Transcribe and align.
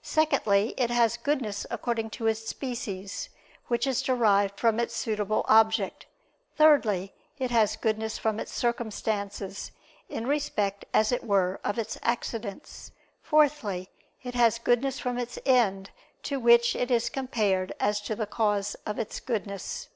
Secondly, 0.00 0.72
it 0.78 0.88
has 0.88 1.18
goodness 1.18 1.66
according 1.70 2.08
to 2.08 2.26
its 2.26 2.48
species; 2.48 3.28
which 3.66 3.86
is 3.86 4.00
derived 4.00 4.58
from 4.58 4.80
its 4.80 4.96
suitable 4.96 5.44
object. 5.48 6.06
Thirdly, 6.56 7.12
it 7.38 7.50
has 7.50 7.76
goodness 7.76 8.16
from 8.16 8.40
its 8.40 8.50
circumstances, 8.54 9.72
in 10.08 10.26
respect, 10.26 10.86
as 10.94 11.12
it 11.12 11.24
were, 11.24 11.60
of 11.62 11.78
its 11.78 11.98
accidents. 12.02 12.92
Fourthly, 13.22 13.90
it 14.22 14.34
has 14.34 14.58
goodness 14.58 14.98
from 14.98 15.18
its 15.18 15.38
end, 15.44 15.90
to 16.22 16.40
which 16.40 16.74
it 16.74 16.90
is 16.90 17.10
compared 17.10 17.74
as 17.78 18.00
to 18.00 18.16
the 18.16 18.24
cause 18.26 18.76
of 18.86 18.98
its 18.98 19.20
goodness. 19.20 19.90